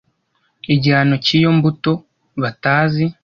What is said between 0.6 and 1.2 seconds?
igihano